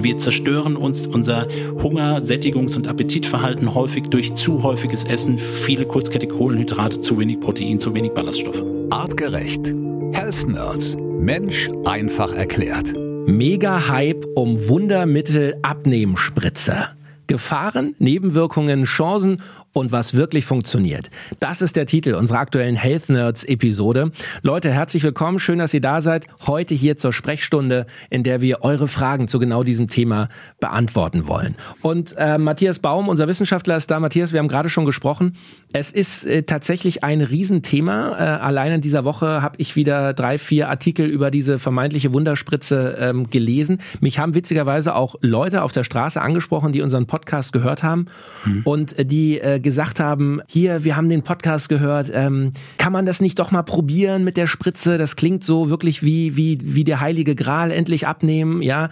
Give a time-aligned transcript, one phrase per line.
[0.00, 1.48] Wir zerstören uns unser
[1.82, 7.80] Hunger-, Sättigungs- und Appetitverhalten häufig durch zu häufiges Essen, viele kurzkettige Kohlenhydrate, zu wenig Protein,
[7.80, 8.62] zu wenig Ballaststoffe.
[8.90, 9.74] Artgerecht.
[10.12, 10.96] Health Nerds.
[10.96, 12.94] Mensch einfach erklärt.
[13.26, 16.90] Mega Hype um Wundermittel Abnehmspritze.
[17.26, 19.42] Gefahren, Nebenwirkungen, Chancen
[19.78, 21.08] und was wirklich funktioniert.
[21.40, 24.10] Das ist der Titel unserer aktuellen Health Nerds Episode.
[24.42, 25.38] Leute, herzlich willkommen.
[25.38, 26.26] Schön, dass ihr da seid.
[26.46, 30.28] Heute hier zur Sprechstunde, in der wir eure Fragen zu genau diesem Thema
[30.60, 31.54] beantworten wollen.
[31.80, 34.00] Und äh, Matthias Baum, unser Wissenschaftler, ist da.
[34.00, 35.36] Matthias, wir haben gerade schon gesprochen.
[35.72, 38.18] Es ist äh, tatsächlich ein Riesenthema.
[38.18, 42.96] Äh, allein in dieser Woche habe ich wieder drei, vier Artikel über diese vermeintliche Wunderspritze
[42.98, 43.78] ähm, gelesen.
[44.00, 48.06] Mich haben witzigerweise auch Leute auf der Straße angesprochen, die unseren Podcast gehört haben
[48.42, 48.62] hm.
[48.64, 53.04] und äh, die äh, gesagt haben, hier, wir haben den Podcast gehört, ähm, kann man
[53.04, 54.96] das nicht doch mal probieren mit der Spritze?
[54.96, 58.88] Das klingt so wirklich wie, wie, wie der heilige Gral endlich abnehmen, ja.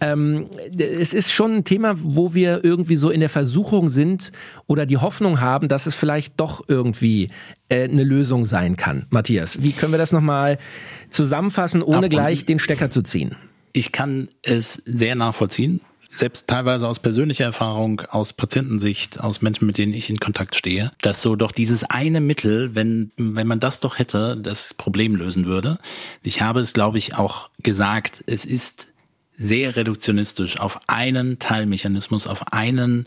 [0.00, 0.46] Ähm,
[0.78, 4.30] es ist schon ein Thema, wo wir irgendwie so in der Versuchung sind
[4.68, 7.28] oder die Hoffnung haben, dass es vielleicht doch irgendwie
[7.68, 9.06] äh, eine Lösung sein kann.
[9.10, 10.58] Matthias, wie können wir das nochmal
[11.10, 13.34] zusammenfassen, ohne gleich den Stecker zu ziehen?
[13.72, 15.80] Ich kann es sehr nachvollziehen
[16.12, 20.92] selbst teilweise aus persönlicher Erfahrung, aus Patientensicht, aus Menschen, mit denen ich in Kontakt stehe,
[21.00, 25.46] dass so doch dieses eine Mittel, wenn, wenn man das doch hätte, das Problem lösen
[25.46, 25.78] würde.
[26.22, 28.88] Ich habe es, glaube ich, auch gesagt, es ist
[29.36, 33.06] sehr reduktionistisch auf einen Teilmechanismus, auf einen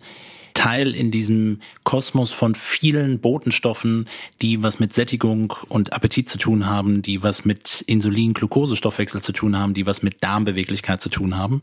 [0.54, 4.08] Teil in diesem Kosmos von vielen Botenstoffen,
[4.42, 9.58] die was mit Sättigung und Appetit zu tun haben, die was mit Insulin-Glukosestoffwechsel zu tun
[9.58, 11.62] haben, die was mit Darmbeweglichkeit zu tun haben.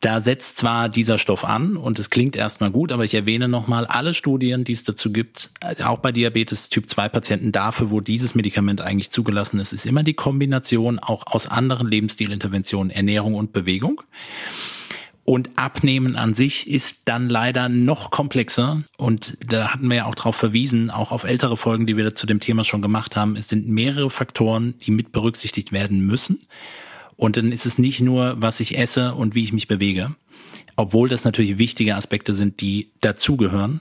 [0.00, 3.86] Da setzt zwar dieser Stoff an und es klingt erstmal gut, aber ich erwähne nochmal
[3.86, 5.50] alle Studien, die es dazu gibt,
[5.82, 10.02] auch bei Diabetes Typ 2 Patienten dafür, wo dieses Medikament eigentlich zugelassen ist, ist immer
[10.02, 14.02] die Kombination auch aus anderen Lebensstilinterventionen, Ernährung und Bewegung.
[15.24, 18.84] Und Abnehmen an sich ist dann leider noch komplexer.
[18.96, 22.26] Und da hatten wir ja auch darauf verwiesen, auch auf ältere Folgen, die wir zu
[22.26, 23.34] dem Thema schon gemacht haben.
[23.34, 26.46] Es sind mehrere Faktoren, die mit berücksichtigt werden müssen.
[27.16, 30.14] Und dann ist es nicht nur, was ich esse und wie ich mich bewege,
[30.76, 33.80] obwohl das natürlich wichtige Aspekte sind, die dazugehören.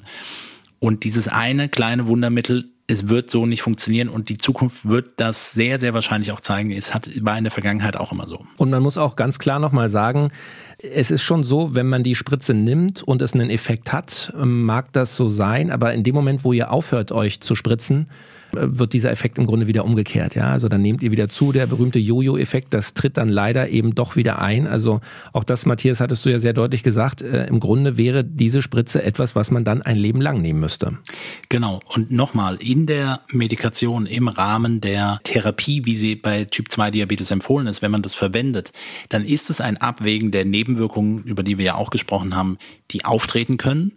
[0.79, 5.53] Und dieses eine kleine Wundermittel, es wird so nicht funktionieren und die Zukunft wird das
[5.53, 6.71] sehr, sehr wahrscheinlich auch zeigen.
[6.71, 8.45] Es hat, war in der Vergangenheit auch immer so.
[8.57, 10.29] Und man muss auch ganz klar nochmal sagen,
[10.77, 14.93] es ist schon so, wenn man die Spritze nimmt und es einen Effekt hat, mag
[14.93, 18.07] das so sein, aber in dem Moment, wo ihr aufhört, euch zu spritzen,
[18.59, 20.35] wird dieser Effekt im Grunde wieder umgekehrt.
[20.35, 21.51] Ja, also dann nehmt ihr wieder zu.
[21.51, 24.67] Der berühmte Jojo-Effekt, das tritt dann leider eben doch wieder ein.
[24.67, 25.01] Also
[25.33, 27.21] auch das, Matthias, hattest du ja sehr deutlich gesagt.
[27.21, 30.97] Äh, Im Grunde wäre diese Spritze etwas, was man dann ein Leben lang nehmen müsste.
[31.49, 31.81] Genau.
[31.87, 37.31] Und nochmal, in der Medikation, im Rahmen der Therapie, wie sie bei Typ 2 Diabetes
[37.31, 38.71] empfohlen ist, wenn man das verwendet,
[39.09, 42.57] dann ist es ein Abwägen der Nebenwirkungen, über die wir ja auch gesprochen haben,
[42.91, 43.93] die auftreten können.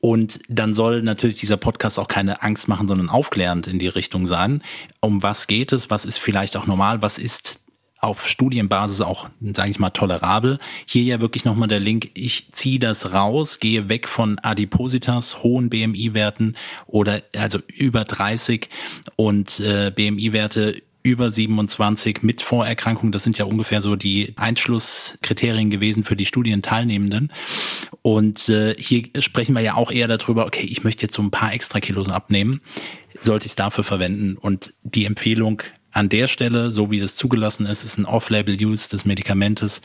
[0.00, 4.26] Und dann soll natürlich dieser Podcast auch keine Angst machen, sondern aufklärend in die Richtung
[4.26, 4.62] sein.
[5.00, 5.90] Um was geht es?
[5.90, 7.02] Was ist vielleicht auch normal?
[7.02, 7.60] Was ist
[8.00, 10.58] auf Studienbasis auch, sage ich mal, tolerabel.
[10.86, 15.68] Hier ja wirklich nochmal der Link, ich ziehe das raus, gehe weg von Adipositas, hohen
[15.68, 16.56] BMI-Werten
[16.86, 18.68] oder also über 30
[19.16, 23.12] und äh, BMI-Werte über 27 mit Vorerkrankungen.
[23.12, 27.32] Das sind ja ungefähr so die Einschlusskriterien gewesen für die Studienteilnehmenden.
[28.02, 31.30] Und äh, hier sprechen wir ja auch eher darüber, okay, ich möchte jetzt so ein
[31.30, 32.60] paar extra Kilos abnehmen.
[33.20, 34.36] Sollte ich es dafür verwenden?
[34.36, 39.04] Und die Empfehlung an der Stelle, so wie das zugelassen ist, ist ein Off-Label-Use des
[39.04, 39.82] Medikamentes.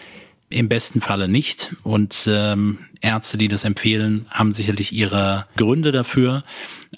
[0.49, 1.75] Im besten Falle nicht.
[1.83, 6.43] Und ähm, Ärzte, die das empfehlen, haben sicherlich ihre Gründe dafür.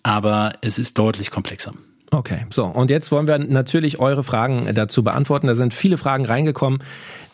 [0.03, 1.73] Aber es ist deutlich komplexer.
[2.11, 5.47] Okay, so und jetzt wollen wir natürlich eure Fragen dazu beantworten.
[5.47, 6.79] Da sind viele Fragen reingekommen.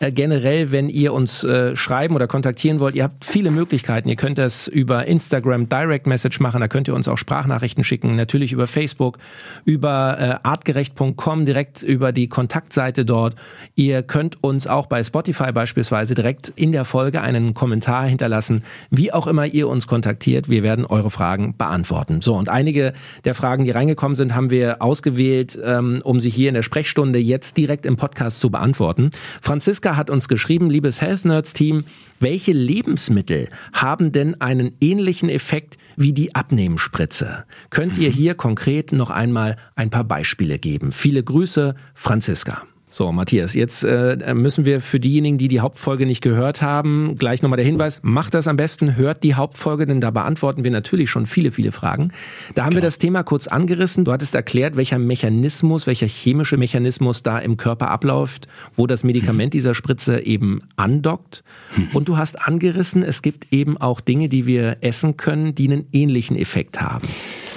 [0.02, 4.08] Äh, generell, wenn ihr uns äh, schreiben oder kontaktieren wollt, ihr habt viele Möglichkeiten.
[4.08, 8.16] Ihr könnt das über Instagram Direct Message machen, da könnt ihr uns auch Sprachnachrichten schicken,
[8.16, 9.18] natürlich über Facebook,
[9.64, 13.36] über äh, artgerecht.com, direkt über die Kontaktseite dort.
[13.76, 19.12] Ihr könnt uns auch bei Spotify beispielsweise direkt in der Folge einen Kommentar hinterlassen, wie
[19.12, 20.48] auch immer ihr uns kontaktiert.
[20.48, 22.22] Wir werden eure Fragen beantworten.
[22.22, 22.92] So, und einige
[23.24, 27.20] der Fragen, die reingekommen sind, haben wir ausgewählt, ähm, um sie hier in der Sprechstunde
[27.20, 29.10] jetzt direkt im Podcast zu beantworten.
[29.40, 31.84] Franziska hat uns geschrieben, liebes Health Nerds Team,
[32.20, 37.44] welche Lebensmittel haben denn einen ähnlichen Effekt wie die Abnehmspritze?
[37.70, 38.14] Könnt ihr mhm.
[38.14, 40.92] hier konkret noch einmal ein paar Beispiele geben?
[40.92, 42.66] Viele Grüße, Franziska.
[42.94, 47.40] So, Matthias, jetzt äh, müssen wir für diejenigen, die die Hauptfolge nicht gehört haben, gleich
[47.40, 51.08] nochmal der Hinweis, macht das am besten, hört die Hauptfolge, denn da beantworten wir natürlich
[51.08, 52.12] schon viele, viele Fragen.
[52.54, 52.82] Da haben genau.
[52.82, 54.04] wir das Thema kurz angerissen.
[54.04, 59.54] Du hattest erklärt, welcher Mechanismus, welcher chemische Mechanismus da im Körper abläuft, wo das Medikament
[59.54, 59.56] mhm.
[59.56, 61.44] dieser Spritze eben andockt.
[61.74, 61.88] Mhm.
[61.94, 65.86] Und du hast angerissen, es gibt eben auch Dinge, die wir essen können, die einen
[65.92, 67.08] ähnlichen Effekt haben.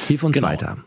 [0.08, 0.48] Hilf uns genau.
[0.48, 0.78] weiter.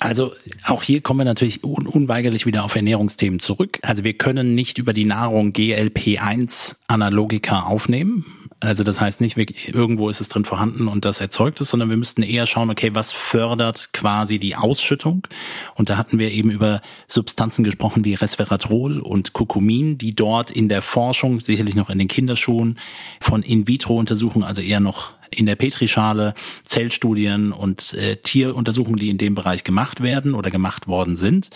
[0.00, 0.32] Also
[0.64, 3.78] auch hier kommen wir natürlich un unweigerlich wieder auf Ernährungsthemen zurück.
[3.82, 8.24] Also wir können nicht über die Nahrung GLP-1 Analogika aufnehmen.
[8.60, 11.90] Also das heißt nicht wirklich, irgendwo ist es drin vorhanden und das erzeugt es, sondern
[11.90, 15.28] wir müssten eher schauen, okay, was fördert quasi die Ausschüttung?
[15.76, 20.68] Und da hatten wir eben über Substanzen gesprochen wie Resveratrol und Kurkumin, die dort in
[20.68, 22.80] der Forschung, sicherlich noch in den Kinderschuhen,
[23.20, 26.34] von In-vitro-Untersuchungen, also eher noch in der Petrischale
[26.64, 31.50] Zellstudien und äh, Tieruntersuchungen, die in dem Bereich gemacht werden oder gemacht worden sind,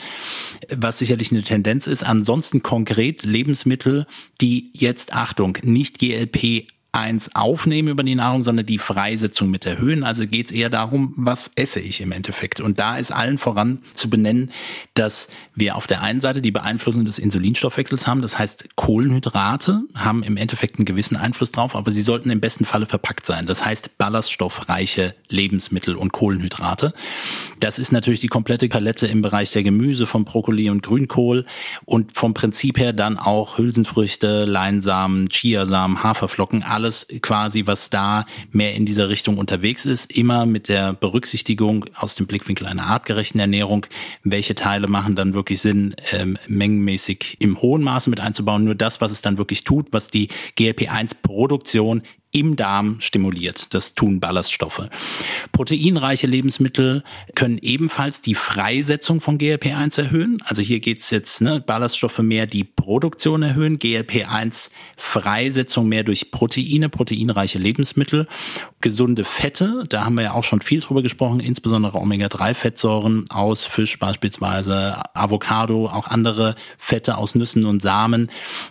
[0.68, 2.04] was sicherlich eine Tendenz ist.
[2.04, 4.06] Ansonsten konkret Lebensmittel,
[4.40, 10.04] die jetzt Achtung, nicht GLP eins aufnehmen über die Nahrung, sondern die Freisetzung mit erhöhen.
[10.04, 12.60] Also geht es eher darum, was esse ich im Endeffekt.
[12.60, 14.50] Und da ist allen voran zu benennen,
[14.92, 18.22] dass wir auf der einen Seite die Beeinflussung des Insulinstoffwechsels haben.
[18.22, 22.64] Das heißt, Kohlenhydrate haben im Endeffekt einen gewissen Einfluss drauf, aber sie sollten im besten
[22.64, 23.46] Falle verpackt sein.
[23.46, 26.94] Das heißt, ballaststoffreiche Lebensmittel und Kohlenhydrate.
[27.60, 31.44] Das ist natürlich die komplette Palette im Bereich der Gemüse, vom Brokkoli und Grünkohl
[31.84, 38.74] und vom Prinzip her dann auch Hülsenfrüchte, Leinsamen, Chiasamen, Haferflocken, alles quasi, was da mehr
[38.74, 43.86] in dieser Richtung unterwegs ist, immer mit der Berücksichtigung aus dem Blickwinkel einer artgerechten Ernährung,
[44.24, 48.64] welche Teile machen dann wirklich Sinn, ähm, mengenmäßig im hohen Maße mit einzubauen.
[48.64, 53.74] Nur das, was es dann wirklich tut, was die GLP-1-Produktion im Darm stimuliert.
[53.74, 54.88] Das tun Ballaststoffe.
[55.52, 60.38] Proteinreiche Lebensmittel können ebenfalls die Freisetzung von GLP-1 erhöhen.
[60.44, 66.88] Also hier geht's jetzt, ne, Ballaststoffe mehr die Produktion erhöhen, GLP-1 Freisetzung mehr durch Proteine,
[66.88, 68.26] proteinreiche Lebensmittel.
[68.80, 73.98] Gesunde Fette, da haben wir ja auch schon viel drüber gesprochen, insbesondere Omega-3-Fettsäuren aus Fisch
[73.98, 78.30] beispielsweise, Avocado, auch andere Fette aus Nüssen und Samen,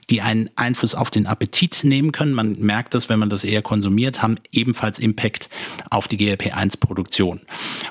[0.10, 2.34] die einen Einfluss auf den Appetit nehmen können.
[2.34, 5.50] Man merkt das, wenn man das eher konsumiert, haben ebenfalls Impact
[5.90, 7.42] auf die GLP-1-Produktion.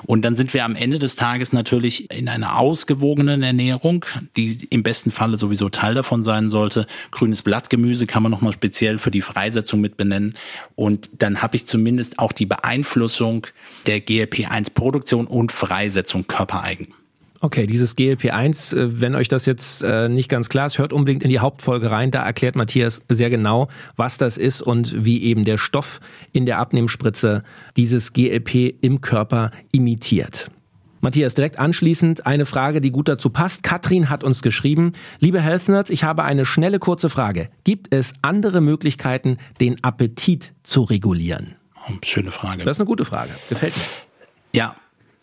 [0.05, 4.05] Und dann sind wir am Ende des Tages natürlich in einer ausgewogenen Ernährung,
[4.35, 6.87] die im besten Falle sowieso Teil davon sein sollte.
[7.11, 10.35] Grünes Blattgemüse kann man nochmal speziell für die Freisetzung mit benennen.
[10.75, 13.47] Und dann habe ich zumindest auch die Beeinflussung
[13.85, 16.93] der GLP-1-Produktion und Freisetzung körpereigen.
[17.43, 21.23] Okay, dieses GLP-1, äh, wenn euch das jetzt äh, nicht ganz klar ist, hört unbedingt
[21.23, 22.11] in die Hauptfolge rein.
[22.11, 25.99] Da erklärt Matthias sehr genau, was das ist und wie eben der Stoff
[26.31, 27.43] in der Abnehmspritze
[27.75, 30.51] dieses GLP im Körper imitiert.
[30.99, 33.63] Matthias, direkt anschließend eine Frage, die gut dazu passt.
[33.63, 37.49] Katrin hat uns geschrieben, liebe Health Nerds, ich habe eine schnelle, kurze Frage.
[37.63, 41.55] Gibt es andere Möglichkeiten, den Appetit zu regulieren?
[42.03, 42.63] Schöne Frage.
[42.65, 43.31] Das ist eine gute Frage.
[43.49, 43.83] Gefällt mir.
[44.53, 44.75] Ja,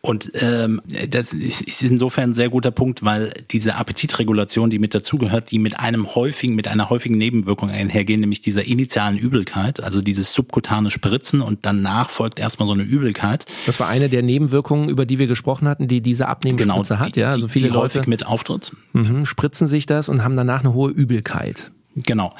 [0.08, 5.50] und ähm, das ist insofern ein sehr guter Punkt, weil diese Appetitregulation, die mit dazugehört,
[5.50, 10.32] die mit einem häufigen, mit einer häufigen Nebenwirkung einhergehen, nämlich dieser initialen Übelkeit, also dieses
[10.32, 13.44] subkutane Spritzen und danach folgt erstmal so eine Übelkeit.
[13.66, 17.16] Das war eine der Nebenwirkungen, über die wir gesprochen hatten, die diese Abnehmspritze genau, hat,
[17.16, 17.28] die, ja.
[17.28, 18.72] Also viele die Leute mit auftritt.
[18.94, 21.70] Mhm, spritzen sich das und haben danach eine hohe Übelkeit.
[22.04, 22.34] Genau.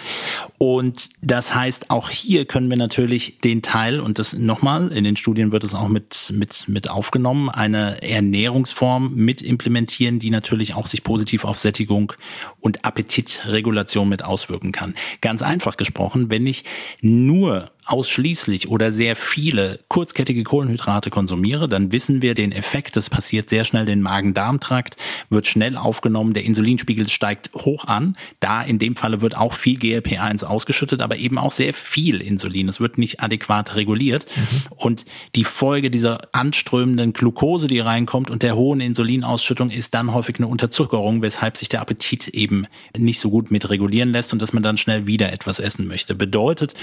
[0.58, 5.16] Und das heißt, auch hier können wir natürlich den Teil, und das nochmal, in den
[5.16, 10.86] Studien wird es auch mit, mit, mit aufgenommen, eine Ernährungsform mit implementieren, die natürlich auch
[10.86, 12.12] sich positiv auf Sättigung
[12.60, 14.94] und Appetitregulation mit auswirken kann.
[15.20, 16.64] Ganz einfach gesprochen, wenn ich
[17.00, 22.96] nur ausschließlich oder sehr viele kurzkettige Kohlenhydrate konsumiere, dann wissen wir den Effekt.
[22.96, 24.96] Das passiert sehr schnell den Magen-Darm-Trakt,
[25.30, 28.16] wird schnell aufgenommen, der Insulinspiegel steigt hoch an.
[28.40, 32.68] Da in dem Falle wird auch viel GLP-1 ausgeschüttet, aber eben auch sehr viel Insulin.
[32.68, 34.26] Es wird nicht adäquat reguliert.
[34.36, 34.62] Mhm.
[34.76, 40.36] Und die Folge dieser anströmenden Glucose, die reinkommt und der hohen Insulinausschüttung ist dann häufig
[40.36, 44.52] eine Unterzuckerung, weshalb sich der Appetit eben nicht so gut mit regulieren lässt und dass
[44.52, 46.14] man dann schnell wieder etwas essen möchte.
[46.14, 46.74] Bedeutet,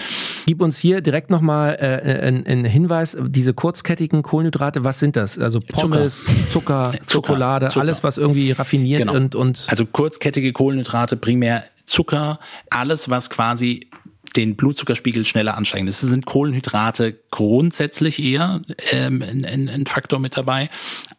[0.47, 5.15] gib uns hier hier direkt nochmal äh, ein, ein Hinweis, diese kurzkettigen Kohlenhydrate, was sind
[5.15, 5.37] das?
[5.37, 7.81] Also Pommes, Zucker, Zucker Schokolade, Zucker.
[7.81, 9.13] alles, was irgendwie raffiniert genau.
[9.13, 9.67] und, und...
[9.67, 13.89] Also kurzkettige Kohlenhydrate, primär Zucker, alles, was quasi
[14.35, 15.85] den Blutzuckerspiegel schneller ansteigen.
[15.85, 18.61] Das sind Kohlenhydrate grundsätzlich eher
[18.91, 20.69] ähm, ein, ein, Faktor mit dabei,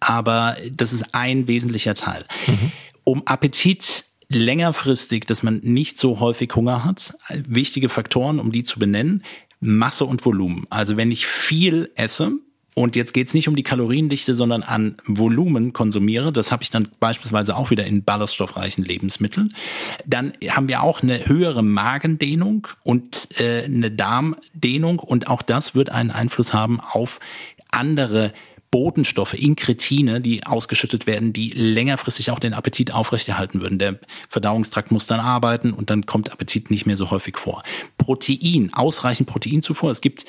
[0.01, 2.25] aber das ist ein wesentlicher Teil.
[2.47, 2.73] Mhm.
[3.05, 8.79] Um Appetit längerfristig, dass man nicht so häufig Hunger hat, wichtige Faktoren, um die zu
[8.79, 9.23] benennen,
[9.61, 10.67] Masse und Volumen.
[10.71, 12.33] Also wenn ich viel esse,
[12.79, 16.69] und jetzt geht es nicht um die Kaloriendichte, sondern an Volumen konsumiere, das habe ich
[16.69, 19.55] dann beispielsweise auch wieder in ballaststoffreichen Lebensmitteln,
[20.05, 25.89] dann haben wir auch eine höhere Magendehnung und äh, eine Darmdehnung und auch das wird
[25.89, 27.19] einen Einfluss haben auf
[27.71, 28.35] andere
[28.77, 33.79] Botenstoffe, Inkretine, die ausgeschüttet werden, die längerfristig auch den Appetit aufrechterhalten würden.
[33.79, 37.63] Der Verdauungstrakt muss dann arbeiten und dann kommt Appetit nicht mehr so häufig vor.
[37.97, 39.93] Protein, ausreichend Protein zuvor.
[39.93, 40.27] Es gibt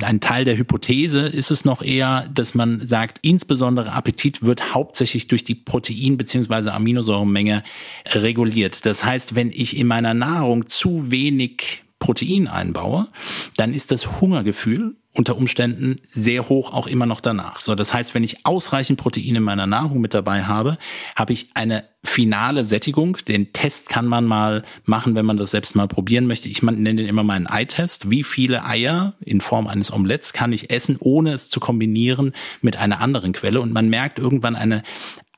[0.00, 5.26] einen Teil der Hypothese, ist es noch eher, dass man sagt, insbesondere Appetit wird hauptsächlich
[5.26, 6.70] durch die Protein- bzw.
[6.70, 7.64] Aminosäurenmenge
[8.12, 8.86] reguliert.
[8.86, 13.08] Das heißt, wenn ich in meiner Nahrung zu wenig Protein einbaue,
[13.56, 17.60] dann ist das Hungergefühl unter Umständen sehr hoch auch immer noch danach.
[17.60, 20.78] So, das heißt, wenn ich ausreichend Protein in meiner Nahrung mit dabei habe,
[21.14, 23.18] habe ich eine finale Sättigung.
[23.28, 26.48] Den Test kann man mal machen, wenn man das selbst mal probieren möchte.
[26.48, 28.10] Ich nenne den immer meinen Ei-Test.
[28.10, 32.76] Wie viele Eier in Form eines Omelettes kann ich essen, ohne es zu kombinieren mit
[32.76, 33.60] einer anderen Quelle?
[33.60, 34.82] Und man merkt irgendwann eine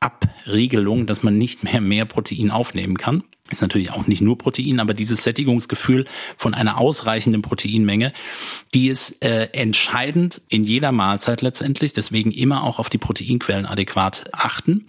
[0.04, 3.25] Abriegelung, dass man nicht mehr mehr Protein aufnehmen kann.
[3.50, 6.06] Ist natürlich auch nicht nur Protein, aber dieses Sättigungsgefühl
[6.37, 8.12] von einer ausreichenden Proteinmenge,
[8.73, 11.92] die ist äh, entscheidend in jeder Mahlzeit letztendlich.
[11.92, 14.87] Deswegen immer auch auf die Proteinquellen adäquat achten.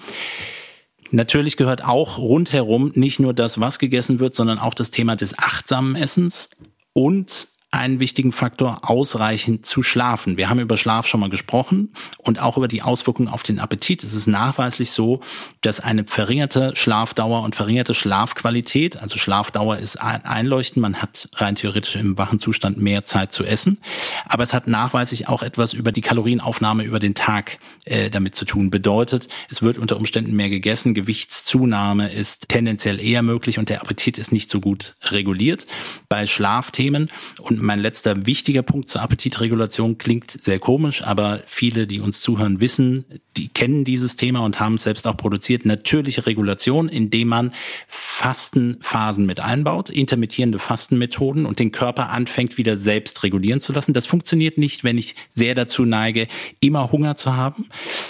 [1.11, 5.37] Natürlich gehört auch rundherum nicht nur das, was gegessen wird, sondern auch das Thema des
[5.37, 6.49] achtsamen Essens
[6.93, 10.37] und einen wichtigen Faktor, ausreichend zu schlafen.
[10.37, 14.03] Wir haben über Schlaf schon mal gesprochen und auch über die Auswirkungen auf den Appetit.
[14.03, 15.21] Es ist nachweislich so,
[15.61, 21.95] dass eine verringerte Schlafdauer und verringerte Schlafqualität, also Schlafdauer ist einleuchtend, man hat rein theoretisch
[21.95, 23.79] im wachen Zustand mehr Zeit zu essen,
[24.25, 28.45] aber es hat nachweislich auch etwas über die Kalorienaufnahme über den Tag äh, damit zu
[28.45, 28.69] tun.
[28.69, 34.17] Bedeutet, es wird unter Umständen mehr gegessen, Gewichtszunahme ist tendenziell eher möglich und der Appetit
[34.17, 35.67] ist nicht so gut reguliert.
[36.09, 41.99] Bei Schlafthemen und mein letzter wichtiger Punkt zur Appetitregulation klingt sehr komisch, aber viele, die
[41.99, 43.05] uns zuhören, wissen,
[43.35, 45.65] die kennen dieses Thema und haben es selbst auch produziert.
[45.65, 47.51] Natürliche Regulation, indem man
[47.87, 53.93] Fastenphasen mit einbaut, intermittierende Fastenmethoden und den Körper anfängt, wieder selbst regulieren zu lassen.
[53.93, 56.27] Das funktioniert nicht, wenn ich sehr dazu neige,
[56.59, 57.65] immer Hunger zu haben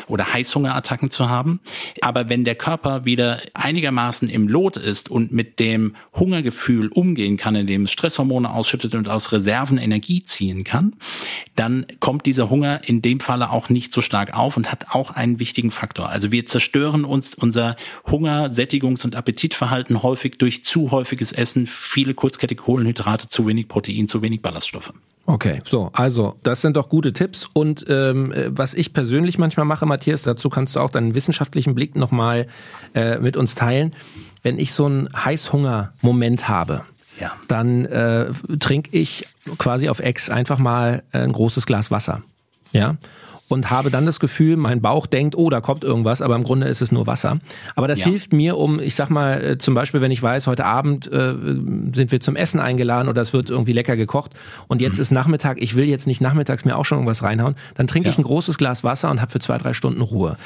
[0.07, 1.59] oder Heißhungerattacken zu haben.
[2.01, 7.55] Aber wenn der Körper wieder einigermaßen im Lot ist und mit dem Hungergefühl umgehen kann,
[7.55, 9.44] indem es Stresshormone ausschüttet und aus Reserven
[9.77, 10.93] Energie ziehen kann,
[11.55, 15.11] dann kommt dieser Hunger in dem Falle auch nicht so stark auf und hat auch
[15.11, 16.09] einen wichtigen Faktor.
[16.09, 17.75] Also wir zerstören uns unser
[18.07, 24.07] Hunger, Sättigungs- und Appetitverhalten häufig durch zu häufiges Essen, viele kurzkettige Kohlenhydrate, zu wenig Protein,
[24.07, 24.93] zu wenig Ballaststoffe.
[25.27, 27.47] Okay, so, also das sind doch gute Tipps.
[27.51, 31.95] Und ähm, was ich persönlich manchmal mache, Matthias, dazu kannst du auch deinen wissenschaftlichen Blick
[31.95, 32.47] nochmal
[32.93, 33.95] äh, mit uns teilen.
[34.43, 36.85] Wenn ich so einen Heißhunger-Moment habe,
[37.19, 37.33] ja.
[37.47, 42.23] dann äh, trinke ich quasi auf Ex einfach mal ein großes Glas Wasser.
[42.71, 42.97] Ja
[43.47, 46.67] und habe dann das Gefühl, mein Bauch denkt, oh, da kommt irgendwas, aber im Grunde
[46.67, 47.39] ist es nur Wasser.
[47.75, 48.05] Aber das ja.
[48.07, 51.35] hilft mir, um, ich sag mal, äh, zum Beispiel, wenn ich weiß, heute Abend äh,
[51.93, 54.31] sind wir zum Essen eingeladen oder es wird irgendwie lecker gekocht
[54.67, 55.01] und jetzt mhm.
[55.01, 58.13] ist Nachmittag, ich will jetzt nicht nachmittags mir auch schon irgendwas reinhauen, dann trinke ja.
[58.13, 60.37] ich ein großes Glas Wasser und habe für zwei, drei Stunden Ruhe.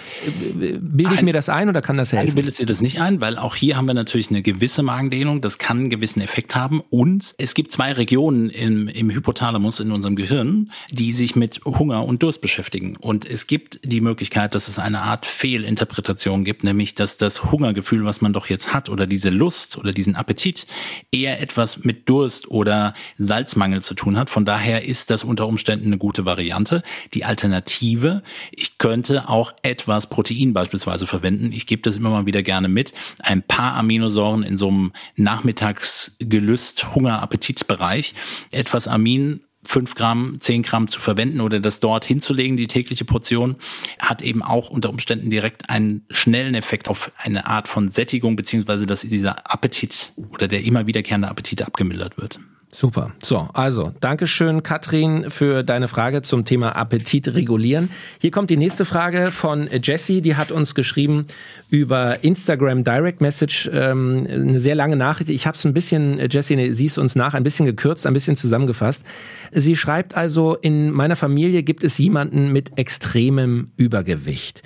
[0.46, 2.28] Bilde ich ein, mir das ein oder kann das helfen?
[2.28, 5.42] Du bildest dir das nicht ein, weil auch hier haben wir natürlich eine gewisse Magendehnung,
[5.42, 9.92] das kann einen gewissen Effekt haben und es gibt zwei Regionen im, im Hypothalamus in
[9.92, 12.89] unserem Gehirn, die sich mit Hunger und Durst beschäftigen.
[12.98, 18.06] Und es gibt die Möglichkeit, dass es eine Art Fehlinterpretation gibt, nämlich dass das Hungergefühl,
[18.06, 20.68] was man doch jetzt hat, oder diese Lust oder diesen Appetit
[21.12, 24.30] eher etwas mit Durst oder Salzmangel zu tun hat.
[24.30, 26.84] Von daher ist das unter Umständen eine gute Variante.
[27.14, 31.52] Die Alternative, ich könnte auch etwas Protein beispielsweise verwenden.
[31.52, 32.94] Ich gebe das immer mal wieder gerne mit.
[33.20, 38.14] Ein paar Aminosäuren in so einem Nachmittagsgelüst Hunger-Appetitbereich.
[38.52, 43.56] Etwas Amin 5 Gramm, 10 Gramm zu verwenden oder das dort hinzulegen, die tägliche Portion,
[44.00, 48.88] hat eben auch unter Umständen direkt einen schnellen Effekt auf eine Art von Sättigung, beziehungsweise
[48.88, 52.40] dass dieser Appetit oder der immer wiederkehrende Appetit abgemildert wird.
[52.72, 53.14] Super.
[53.24, 57.90] So, also, Dankeschön, Katrin, für deine Frage zum Thema Appetit regulieren.
[58.22, 61.26] Hier kommt die nächste Frage von Jessie, die hat uns geschrieben
[61.72, 65.32] über Instagram Direct Message, ähm, eine sehr lange Nachricht.
[65.32, 68.36] Ich habe es ein bisschen, Jessie, sie ist uns nach, ein bisschen gekürzt, ein bisschen
[68.36, 69.04] zusammengefasst.
[69.52, 74.62] Sie schreibt also, in meiner Familie gibt es jemanden mit extremem Übergewicht.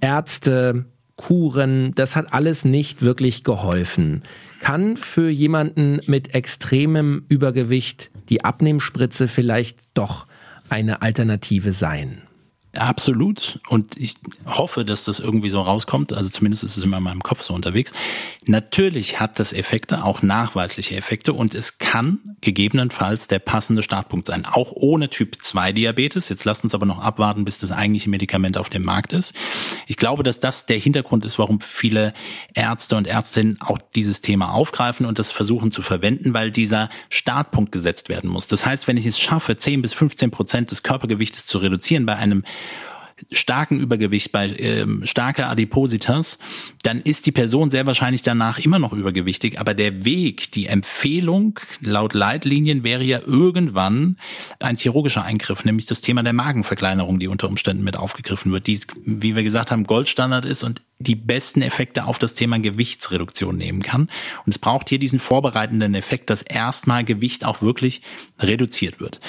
[0.00, 0.84] Ärzte,
[1.16, 4.22] Kuren, das hat alles nicht wirklich geholfen.
[4.60, 10.26] Kann für jemanden mit extremem Übergewicht die Abnehmspritze vielleicht doch
[10.68, 12.22] eine Alternative sein?
[12.76, 13.60] Absolut.
[13.68, 14.14] Und ich
[14.46, 16.12] hoffe, dass das irgendwie so rauskommt.
[16.12, 17.92] Also zumindest ist es immer in meinem Kopf so unterwegs.
[18.44, 21.32] Natürlich hat das Effekte, auch nachweisliche Effekte.
[21.32, 24.44] Und es kann gegebenenfalls der passende Startpunkt sein.
[24.44, 26.28] Auch ohne Typ 2 Diabetes.
[26.28, 29.32] Jetzt lasst uns aber noch abwarten, bis das eigentliche Medikament auf dem Markt ist.
[29.86, 32.12] Ich glaube, dass das der Hintergrund ist, warum viele
[32.54, 37.72] Ärzte und Ärztinnen auch dieses Thema aufgreifen und das versuchen zu verwenden, weil dieser Startpunkt
[37.72, 38.46] gesetzt werden muss.
[38.46, 42.16] Das heißt, wenn ich es schaffe, 10 bis 15 Prozent des Körpergewichtes zu reduzieren bei
[42.16, 42.44] einem
[43.30, 46.38] starken Übergewicht, bei ähm, starker Adipositas,
[46.82, 49.58] dann ist die Person sehr wahrscheinlich danach immer noch übergewichtig.
[49.58, 54.18] Aber der Weg, die Empfehlung laut Leitlinien wäre ja irgendwann
[54.60, 58.80] ein chirurgischer Eingriff, nämlich das Thema der Magenverkleinerung, die unter Umständen mit aufgegriffen wird, die,
[59.04, 63.82] wie wir gesagt haben, Goldstandard ist und die besten Effekte auf das Thema Gewichtsreduktion nehmen
[63.82, 64.02] kann.
[64.44, 68.02] Und es braucht hier diesen vorbereitenden Effekt, dass erstmal Gewicht auch wirklich
[68.40, 69.20] reduziert wird.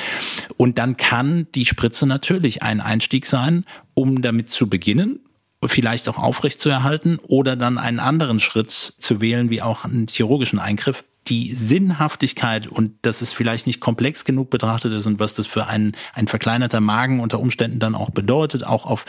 [0.58, 5.20] Und dann kann die Spritze natürlich ein Einstieg sein, um damit zu beginnen,
[5.64, 11.04] vielleicht auch aufrechtzuerhalten oder dann einen anderen Schritt zu wählen, wie auch einen chirurgischen Eingriff,
[11.30, 15.68] die Sinnhaftigkeit und dass es vielleicht nicht komplex genug betrachtet ist und was das für
[15.68, 19.06] ein, ein verkleinerter Magen unter Umständen dann auch bedeutet, auch auf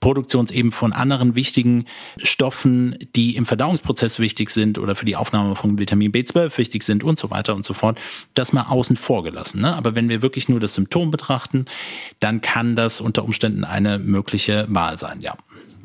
[0.00, 1.86] Produktionsebene von anderen wichtigen
[2.18, 7.02] Stoffen, die im Verdauungsprozess wichtig sind oder für die Aufnahme von Vitamin B12 wichtig sind
[7.04, 7.98] und so weiter und so fort,
[8.34, 9.60] das mal außen vor gelassen.
[9.60, 9.74] Ne?
[9.74, 11.66] Aber wenn wir wirklich nur das Symptom betrachten,
[12.20, 15.36] dann kann das unter Umständen eine mögliche Wahl sein, ja.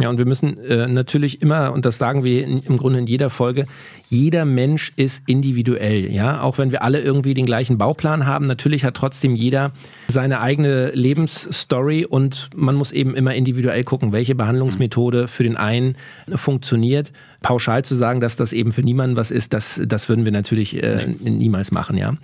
[0.02, 3.08] Ja, und wir müssen äh, natürlich immer, und das sagen wir in, im Grunde in
[3.08, 3.68] jeder Folge,
[4.10, 6.42] jeder Mensch ist individuell, ja.
[6.42, 9.72] Auch wenn wir alle irgendwie den gleichen Bauplan haben, natürlich hat trotzdem jeder
[10.08, 15.96] seine eigene Lebensstory und man muss eben immer individuell gucken, welche Behandlungsmethode für den einen
[16.34, 17.12] funktioniert.
[17.42, 20.82] Pauschal zu sagen, dass das eben für niemanden was ist, das, das würden wir natürlich
[20.82, 22.16] äh, niemals machen, ja.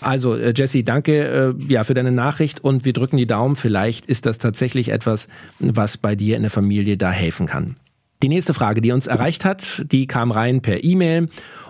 [0.00, 3.54] Also, äh, Jesse, danke äh, ja, für deine Nachricht und wir drücken die Daumen.
[3.54, 7.76] Vielleicht ist das tatsächlich etwas, was bei dir in der Familie da helfen kann.
[8.24, 11.28] Die nächste Frage, die uns erreicht hat, die kam rein per E-Mail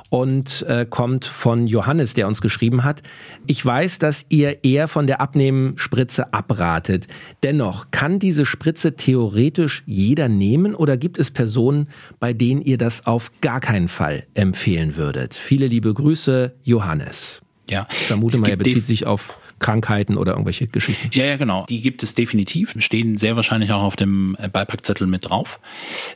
[0.08, 3.02] und äh, kommt von Johannes, der uns geschrieben hat.
[3.48, 7.08] Ich weiß, dass ihr eher von der Abnehmspritze abratet.
[7.42, 11.88] Dennoch, kann diese Spritze theoretisch jeder nehmen oder gibt es Personen,
[12.20, 15.34] bei denen ihr das auf gar keinen Fall empfehlen würdet?
[15.34, 17.40] Viele liebe Grüße, Johannes.
[17.68, 17.88] Ja.
[17.90, 21.08] Ich vermute mal, er bezieht sich auf Krankheiten oder irgendwelche Geschichten.
[21.14, 21.64] Ja, ja, genau.
[21.70, 25.58] Die gibt es definitiv, stehen sehr wahrscheinlich auch auf dem äh, Beipackzettel mit drauf.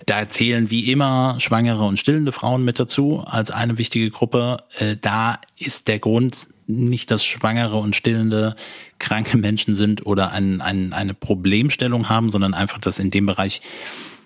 [0.04, 4.58] Da erzählen wie immer schwangere und stillende Frauen mit dazu als eine wichtige Gruppe.
[4.78, 8.54] Äh, da ist der Grund nicht, dass schwangere und stillende
[8.98, 13.62] kranke Menschen sind oder ein, ein, eine Problemstellung haben, sondern einfach, dass in dem Bereich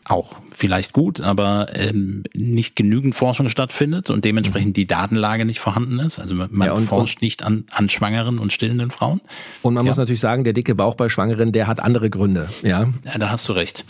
[0.04, 4.74] auch vielleicht gut, aber ähm, nicht genügend Forschung stattfindet und dementsprechend mhm.
[4.74, 6.18] die Datenlage nicht vorhanden ist.
[6.18, 9.20] Also man ja, und, forscht und, nicht an, an schwangeren und stillenden Frauen.
[9.62, 9.90] Und man ja.
[9.90, 12.48] muss natürlich sagen, der dicke Bauch bei Schwangeren, der hat andere Gründe.
[12.62, 13.84] Ja, ja da hast du recht.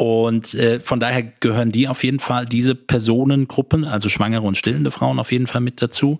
[0.00, 4.90] Und äh, von daher gehören die auf jeden Fall, diese Personengruppen, also schwangere und stillende
[4.90, 6.18] Frauen auf jeden Fall mit dazu.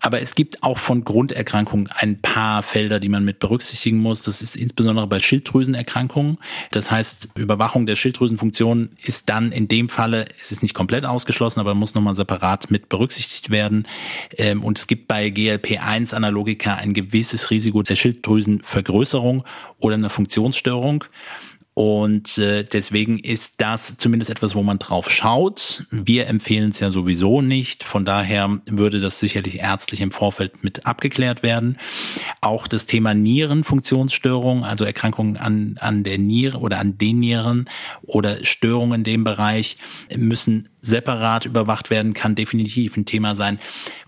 [0.00, 4.22] Aber es gibt auch von Grunderkrankungen ein paar Felder, die man mit berücksichtigen muss.
[4.22, 6.38] Das ist insbesondere bei Schilddrüsenerkrankungen.
[6.70, 11.60] Das heißt, Überwachung der Schilddrüsenfunktion ist dann in dem Falle, es ist nicht komplett ausgeschlossen,
[11.60, 13.86] aber muss nochmal separat mit berücksichtigt werden.
[14.38, 19.44] Ähm, und es gibt bei GLP-1-Analogika ein gewisses Risiko der Schilddrüsenvergrößerung
[19.80, 21.04] oder einer Funktionsstörung.
[21.78, 25.84] Und äh, deswegen ist das zumindest etwas, wo man drauf schaut.
[25.92, 27.84] Wir empfehlen es ja sowieso nicht.
[27.84, 31.78] Von daher würde das sicherlich ärztlich im Vorfeld mit abgeklärt werden.
[32.40, 37.70] Auch das Thema Nierenfunktionsstörung, also Erkrankungen an, an der Niere oder an den Nieren
[38.02, 39.76] oder Störungen in dem Bereich
[40.16, 43.60] müssen separat überwacht werden, kann definitiv ein Thema sein.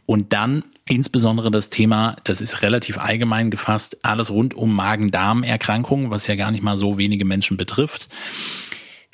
[0.07, 6.27] Und dann insbesondere das Thema, das ist relativ allgemein gefasst, alles rund um Magen-Darm-Erkrankungen, was
[6.27, 8.09] ja gar nicht mal so wenige Menschen betrifft.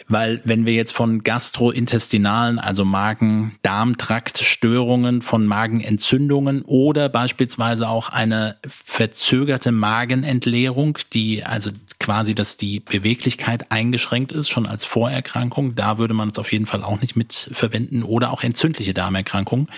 [0.08, 9.70] Weil wenn wir jetzt von gastrointestinalen, also Magen-Darm-Trakt-Störungen, von Magenentzündungen oder beispielsweise auch eine verzögerte
[9.72, 16.28] Magenentleerung, die also quasi, dass die Beweglichkeit eingeschränkt ist, schon als Vorerkrankung, da würde man
[16.28, 19.68] es auf jeden Fall auch nicht mit verwenden oder auch entzündliche Darmerkrankungen.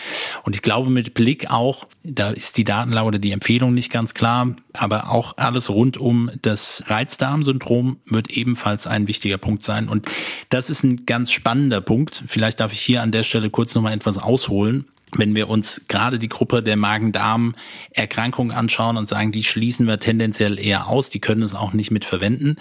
[0.42, 4.14] Und ich glaube mit Blick auch, da ist die Datenlage oder die Empfehlung nicht ganz
[4.14, 9.88] klar, aber auch alles rund um das Reizdarmsyndrom wird ebenfalls ein wichtiger Punkt sein.
[9.88, 10.06] Und
[10.48, 12.24] das ist ein ganz spannender Punkt.
[12.26, 14.86] Vielleicht darf ich hier an der Stelle kurz nochmal etwas ausholen.
[15.16, 20.60] Wenn wir uns gerade die Gruppe der Magen-Darm-Erkrankungen anschauen und sagen, die schließen wir tendenziell
[20.60, 22.56] eher aus, die können es auch nicht mit verwenden,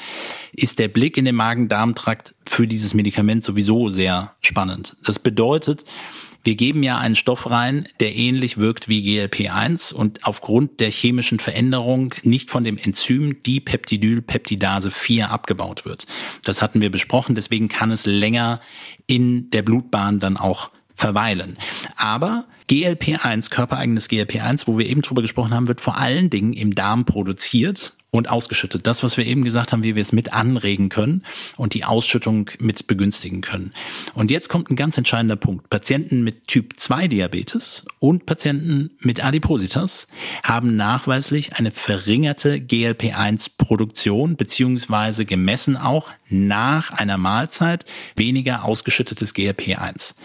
[0.54, 4.96] ist der Blick in den Magen-Darm-Trakt für dieses Medikament sowieso sehr spannend.
[5.04, 5.84] Das bedeutet,
[6.48, 11.40] Wir geben ja einen Stoff rein, der ähnlich wirkt wie GLP-1 und aufgrund der chemischen
[11.40, 16.08] Veränderung nicht von dem Enzym Dipeptidylpeptidase 4 abgebaut wird.
[16.46, 18.62] Das hatten wir besprochen, deswegen kann es länger
[19.08, 21.58] in der Blutbahn dann auch verweilen.
[21.98, 26.74] Aber GLP1, körpereigenes GLP1, wo wir eben drüber gesprochen haben, wird vor allen Dingen im
[26.74, 28.88] Darm produziert und ausgeschüttet.
[28.88, 31.24] Das, was wir eben gesagt haben, wie wir es mit anregen können
[31.58, 33.74] und die Ausschüttung mit begünstigen können.
[34.14, 35.70] Und jetzt kommt ein ganz entscheidender Punkt.
[35.70, 40.08] Patienten mit Typ 2 Diabetes und Patienten mit Adipositas
[40.44, 47.86] haben nachweislich eine verringerte GLP-1-Produktion beziehungsweise gemessen auch nach einer Mahlzeit
[48.16, 50.16] weniger ausgeschüttetes GLP-1.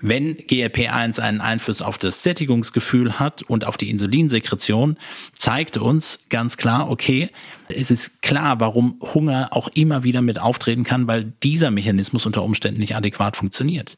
[0.00, 4.96] Wenn GLP-1 einen Einfluss auf das Sättigungsgefühl hat und auf die Insulinsekretion,
[5.34, 7.30] zeigt uns ganz klar, okay,
[7.74, 12.42] es ist klar, warum Hunger auch immer wieder mit auftreten kann, weil dieser Mechanismus unter
[12.42, 13.96] Umständen nicht adäquat funktioniert.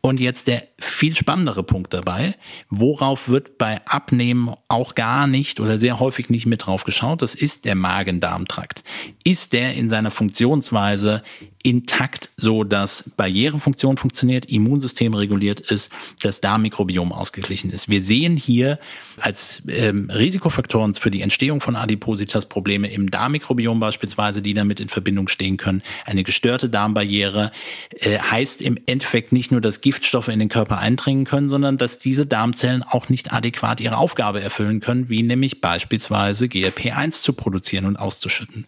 [0.00, 2.36] Und jetzt der viel spannendere Punkt dabei,
[2.70, 7.34] worauf wird bei Abnehmen auch gar nicht oder sehr häufig nicht mit drauf geschaut, das
[7.34, 8.84] ist der Magen-Darm-Trakt.
[9.24, 11.22] Ist der in seiner Funktionsweise
[11.62, 15.90] intakt, so dass Barrierefunktion funktioniert, Immunsystem reguliert ist,
[16.22, 17.88] das Darmmikrobiom ausgeglichen ist.
[17.88, 18.78] Wir sehen hier
[19.20, 24.88] als ähm, Risikofaktoren für die Entstehung von Adipositas Probleme im Darmmikrobiom beispielsweise, die damit in
[24.88, 25.82] Verbindung stehen können.
[26.04, 27.50] Eine gestörte Darmbarriere
[27.98, 31.98] äh, heißt im Endeffekt nicht nur, dass Giftstoffe in den Körper eindringen können, sondern dass
[31.98, 37.84] diese Darmzellen auch nicht adäquat ihre Aufgabe erfüllen können, wie nämlich beispielsweise GLP-1 zu produzieren
[37.84, 38.66] und auszuschütten.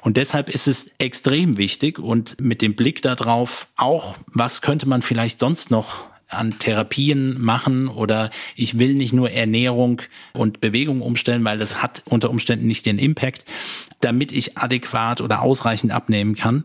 [0.00, 4.88] Und deshalb ist es extrem wichtig und und mit dem Blick darauf auch, was könnte
[4.88, 11.02] man vielleicht sonst noch an Therapien machen oder ich will nicht nur Ernährung und Bewegung
[11.02, 13.44] umstellen, weil das hat unter Umständen nicht den Impact,
[14.00, 16.64] damit ich adäquat oder ausreichend abnehmen kann.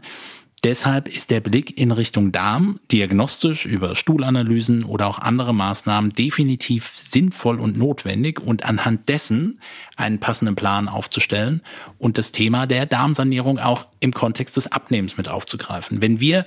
[0.63, 6.91] Deshalb ist der Blick in Richtung Darm diagnostisch über Stuhlanalysen oder auch andere Maßnahmen definitiv
[6.95, 9.59] sinnvoll und notwendig und anhand dessen
[9.95, 11.63] einen passenden Plan aufzustellen
[11.97, 15.99] und das Thema der Darmsanierung auch im Kontext des Abnehmens mit aufzugreifen.
[15.99, 16.45] Wenn wir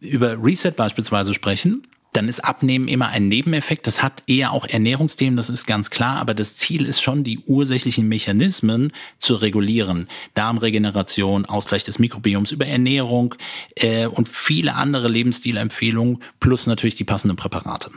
[0.00, 3.86] über Reset beispielsweise sprechen, dann ist Abnehmen immer ein Nebeneffekt.
[3.86, 6.18] Das hat eher auch Ernährungsthemen, das ist ganz klar.
[6.18, 10.08] Aber das Ziel ist schon, die ursächlichen Mechanismen zu regulieren.
[10.34, 13.34] Darmregeneration, Ausgleich des Mikrobioms über Ernährung
[13.76, 17.90] äh, und viele andere Lebensstilempfehlungen plus natürlich die passenden Präparate.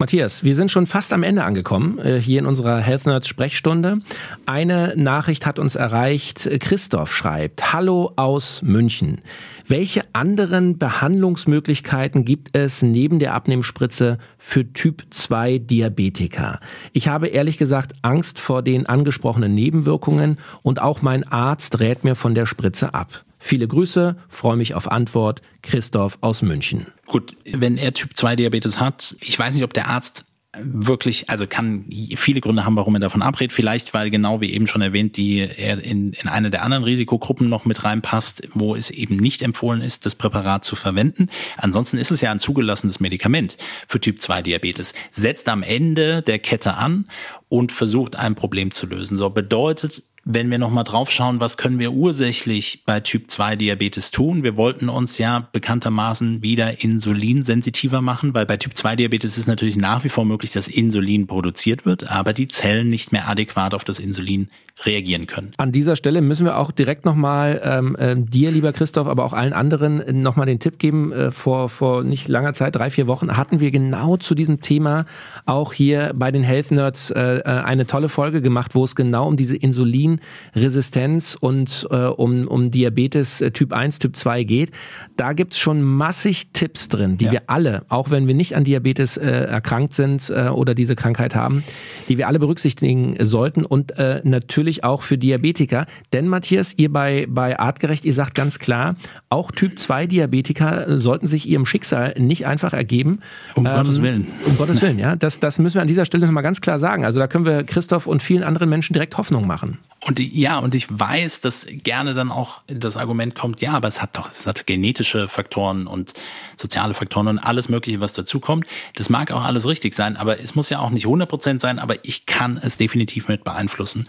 [0.00, 3.98] Matthias, wir sind schon fast am Ende angekommen, äh, hier in unserer Health Nerds Sprechstunde.
[4.46, 6.48] Eine Nachricht hat uns erreicht.
[6.58, 9.20] Christoph schreibt, Hallo aus München.
[9.68, 16.60] Welche anderen Behandlungsmöglichkeiten gibt es neben der Abnehmspritze für Typ 2 Diabetiker?
[16.94, 22.14] Ich habe ehrlich gesagt Angst vor den angesprochenen Nebenwirkungen und auch mein Arzt rät mir
[22.14, 23.26] von der Spritze ab.
[23.42, 25.40] Viele Grüße, freue mich auf Antwort.
[25.62, 26.86] Christoph aus München.
[27.06, 30.24] Gut, wenn er Typ 2 Diabetes hat, ich weiß nicht, ob der Arzt
[30.58, 31.84] wirklich, also kann
[32.16, 33.52] viele Gründe haben, warum er davon abrät.
[33.52, 37.48] Vielleicht, weil genau wie eben schon erwähnt, die er in, in eine der anderen Risikogruppen
[37.48, 41.28] noch mit reinpasst, wo es eben nicht empfohlen ist, das Präparat zu verwenden.
[41.56, 44.92] Ansonsten ist es ja ein zugelassenes Medikament für Typ 2 Diabetes.
[45.12, 47.06] Setzt am Ende der Kette an
[47.48, 49.16] und versucht ein Problem zu lösen.
[49.16, 54.10] So bedeutet, wenn wir nochmal drauf schauen, was können wir ursächlich bei Typ 2 Diabetes
[54.10, 54.42] tun?
[54.42, 59.76] Wir wollten uns ja bekanntermaßen wieder insulinsensitiver machen, weil bei Typ 2 Diabetes ist natürlich
[59.76, 63.84] nach wie vor möglich, dass Insulin produziert wird, aber die Zellen nicht mehr adäquat auf
[63.84, 64.50] das Insulin
[64.86, 65.52] reagieren können.
[65.58, 69.32] An dieser Stelle müssen wir auch direkt nochmal ähm, äh, dir, lieber Christoph, aber auch
[69.32, 71.12] allen anderen äh, nochmal den Tipp geben.
[71.12, 75.04] Äh, vor, vor nicht langer Zeit, drei, vier Wochen, hatten wir genau zu diesem Thema
[75.44, 79.28] auch hier bei den Health Nerds äh, äh eine tolle Folge gemacht, wo es genau
[79.28, 84.70] um diese Insulinresistenz und äh, um, um Diabetes äh, Typ 1, Typ 2 geht.
[85.16, 87.32] Da gibt's schon massig Tipps drin, die ja.
[87.32, 91.34] wir alle, auch wenn wir nicht an Diabetes äh, erkrankt sind äh, oder diese Krankheit
[91.34, 91.64] haben,
[92.08, 95.86] die wir alle berücksichtigen sollten und äh, natürlich natürlich auch für Diabetiker.
[96.12, 98.96] Denn Matthias, ihr bei, bei Artgerecht, ihr sagt ganz klar,
[99.28, 103.20] auch Typ 2 Diabetiker sollten sich ihrem Schicksal nicht einfach ergeben.
[103.54, 104.26] Um ähm, Gottes Willen.
[104.46, 105.16] Um Gottes Willen, ja.
[105.16, 107.04] Das, das müssen wir an dieser Stelle nochmal ganz klar sagen.
[107.04, 109.78] Also da können wir Christoph und vielen anderen Menschen direkt Hoffnung machen.
[110.06, 114.00] Und ja, und ich weiß, dass gerne dann auch das Argument kommt, ja, aber es
[114.00, 116.14] hat doch, es hat genetische Faktoren und
[116.56, 118.66] soziale Faktoren und alles Mögliche, was dazu kommt.
[118.94, 121.78] Das mag auch alles richtig sein, aber es muss ja auch nicht 100 Prozent sein,
[121.78, 124.08] aber ich kann es definitiv mit beeinflussen.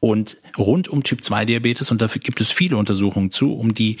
[0.00, 3.98] Und rund um Typ 2 Diabetes, und dafür gibt es viele Untersuchungen zu, um die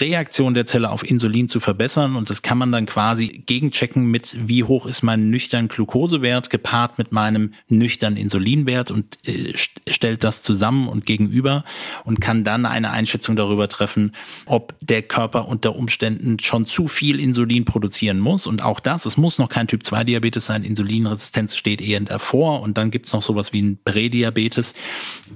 [0.00, 2.16] Reaktion der Zelle auf Insulin zu verbessern.
[2.16, 6.98] Und das kann man dann quasi gegenchecken mit, wie hoch ist mein nüchtern Glukosewert gepaart
[6.98, 9.54] mit meinem nüchtern Insulinwert und äh,
[9.88, 11.64] stellt das zusammen und gegenüber
[12.04, 14.12] und kann dann eine Einschätzung darüber treffen,
[14.46, 18.46] ob der Körper unter Umständen schon zu viel Insulin produzieren muss.
[18.46, 20.64] Und auch das, es muss noch kein Typ 2 Diabetes sein.
[20.64, 22.60] Insulinresistenz steht eher davor.
[22.60, 24.74] Und dann gibt's noch sowas wie ein Prädiabetes.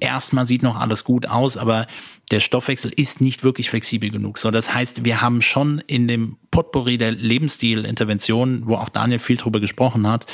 [0.01, 1.87] Erstmal sieht noch alles gut aus, aber
[2.31, 4.39] der Stoffwechsel ist nicht wirklich flexibel genug.
[4.39, 9.37] So, das heißt, wir haben schon in dem Potpourri der Lebensstilinterventionen, wo auch Daniel viel
[9.37, 10.27] drüber gesprochen hat,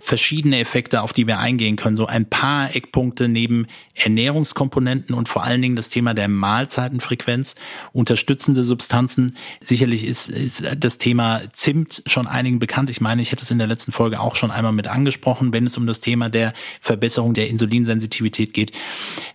[0.00, 1.96] verschiedene Effekte, auf die wir eingehen können.
[1.96, 7.54] So ein paar Eckpunkte neben Ernährungskomponenten und vor allen Dingen das Thema der Mahlzeitenfrequenz,
[7.92, 9.36] unterstützende Substanzen.
[9.60, 12.90] Sicherlich ist, ist das Thema Zimt schon einigen bekannt.
[12.90, 15.66] Ich meine, ich hätte es in der letzten Folge auch schon einmal mit angesprochen, wenn
[15.66, 18.72] es um das Thema der Verbesserung der Insulinsensitivität geht.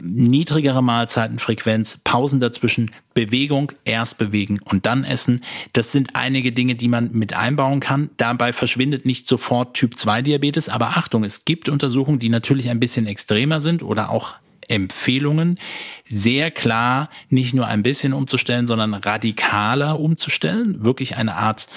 [0.02, 5.42] Niedrigere Mahlzeitenfrequenz, Pausen dazwischen, Bewegung, erst bewegen und dann essen.
[5.74, 8.12] Das sind einige Dinge, die man mit einbauen kann.
[8.18, 12.80] Dabei verschwindet nicht sofort Typ 2 Diabetes, aber Achtung, es gibt Untersuchungen, die natürlich ein
[12.80, 14.36] bisschen extremer sind oder auch
[14.68, 15.60] Empfehlungen,
[16.06, 21.68] sehr klar nicht nur ein bisschen umzustellen, sondern radikaler umzustellen, wirklich eine Art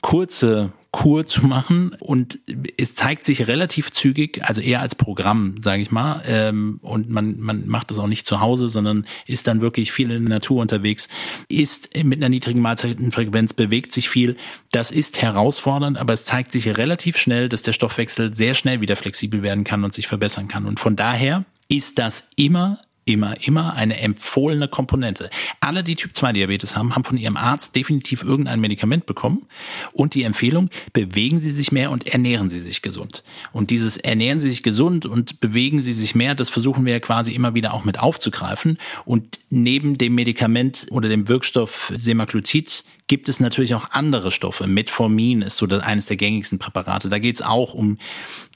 [0.00, 2.38] kurze Kur zu machen und
[2.78, 7.38] es zeigt sich relativ zügig, also eher als Programm, sage ich mal, ähm, und man,
[7.38, 10.62] man macht das auch nicht zu Hause, sondern ist dann wirklich viel in der Natur
[10.62, 11.08] unterwegs,
[11.48, 14.36] ist mit einer niedrigen Mahlzeitenfrequenz, bewegt sich viel.
[14.70, 18.96] Das ist herausfordernd, aber es zeigt sich relativ schnell, dass der Stoffwechsel sehr schnell wieder
[18.96, 20.64] flexibel werden kann und sich verbessern kann.
[20.64, 25.30] Und von daher ist das immer immer, immer eine empfohlene Komponente.
[25.60, 29.46] Alle, die Typ 2 Diabetes haben, haben von ihrem Arzt definitiv irgendein Medikament bekommen
[29.92, 33.22] und die Empfehlung, bewegen Sie sich mehr und ernähren Sie sich gesund.
[33.52, 37.32] Und dieses ernähren Sie sich gesund und bewegen Sie sich mehr, das versuchen wir quasi
[37.32, 38.78] immer wieder auch mit aufzugreifen.
[39.04, 44.66] Und neben dem Medikament oder dem Wirkstoff Semaglutid gibt es natürlich auch andere Stoffe.
[44.66, 47.08] Metformin ist so das, eines der gängigsten Präparate.
[47.08, 47.98] Da geht es auch um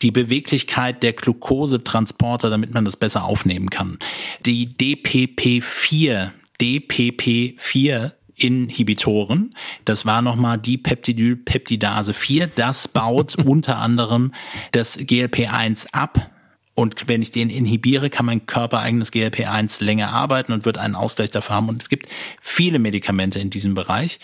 [0.02, 3.98] die Beweglichkeit der Glukosetransporter, damit man das besser aufnehmen kann.
[4.46, 9.50] Die DPP4, DPP4 Inhibitoren.
[9.84, 12.48] Das war nochmal die Peptidylpeptidase 4.
[12.48, 14.32] Das baut unter anderem
[14.72, 16.32] das GLP1 ab
[16.74, 21.30] und wenn ich den inhibiere, kann mein körpereigenes GLP-1 länger arbeiten und wird einen Ausgleich
[21.30, 21.68] dafür haben.
[21.68, 22.08] Und es gibt
[22.40, 24.20] viele Medikamente in diesem Bereich.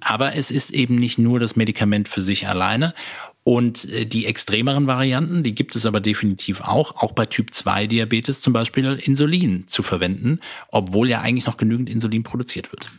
[0.00, 2.94] Aber es ist eben nicht nur das Medikament für sich alleine.
[3.44, 7.86] Und äh, die extremeren Varianten, die gibt es aber definitiv auch, auch bei Typ 2
[7.86, 12.90] Diabetes zum Beispiel Insulin zu verwenden, obwohl ja eigentlich noch genügend Insulin produziert wird.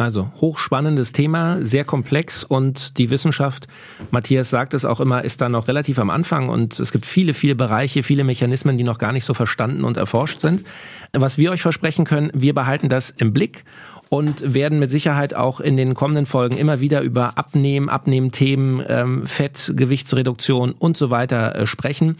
[0.00, 3.68] Also hochspannendes Thema, sehr komplex und die Wissenschaft,
[4.10, 7.34] Matthias sagt es auch immer, ist da noch relativ am Anfang und es gibt viele,
[7.34, 10.64] viele Bereiche, viele Mechanismen, die noch gar nicht so verstanden und erforscht sind.
[11.12, 13.64] Was wir euch versprechen können, wir behalten das im Blick
[14.08, 19.26] und werden mit Sicherheit auch in den kommenden Folgen immer wieder über Abnehmen, Abnehmthemen, ähm,
[19.26, 22.16] Fett, Gewichtsreduktion und so weiter äh, sprechen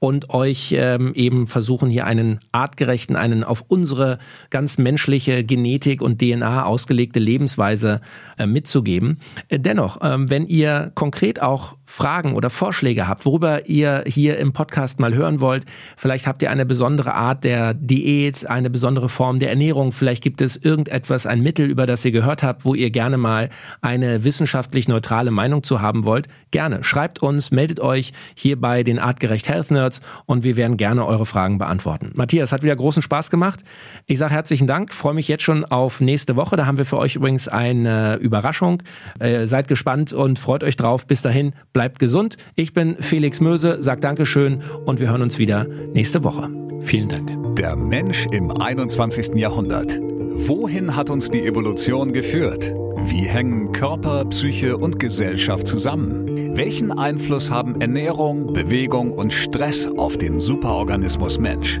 [0.00, 6.20] und euch ähm, eben versuchen, hier einen artgerechten, einen auf unsere ganz menschliche Genetik und
[6.20, 8.00] DNA ausgelegte Lebensweise
[8.38, 9.20] äh, mitzugeben.
[9.48, 14.52] Äh, dennoch, ähm, wenn ihr konkret auch Fragen oder Vorschläge habt, worüber ihr hier im
[14.52, 15.64] Podcast mal hören wollt,
[15.96, 20.40] vielleicht habt ihr eine besondere Art der Diät, eine besondere Form der Ernährung, vielleicht gibt
[20.40, 23.50] es irgendetwas, ein Mittel, über das ihr gehört habt, wo ihr gerne mal
[23.80, 28.98] eine wissenschaftlich neutrale Meinung zu haben wollt, gerne schreibt uns, meldet euch hier bei den
[28.98, 32.12] Artgerecht Health Nerds und wir werden gerne eure Fragen beantworten.
[32.14, 33.60] Matthias, hat wieder großen Spaß gemacht.
[34.06, 36.56] Ich sage herzlichen Dank, freue mich jetzt schon auf nächste Woche.
[36.56, 38.82] Da haben wir für euch übrigens eine Überraschung.
[39.18, 41.06] Äh, seid gespannt und freut euch drauf.
[41.06, 42.36] Bis dahin, bleibt gesund.
[42.56, 45.64] Ich bin Felix Möse, sag Dankeschön und wir hören uns wieder
[45.94, 46.50] nächste Woche.
[46.82, 47.56] Vielen Dank.
[47.56, 49.34] Der Mensch im 21.
[49.36, 49.98] Jahrhundert.
[49.98, 52.70] Wohin hat uns die Evolution geführt?
[53.06, 56.54] Wie hängen Körper, Psyche und Gesellschaft zusammen?
[56.54, 61.80] Welchen Einfluss haben Ernährung, Bewegung und Stress auf den Superorganismus Mensch?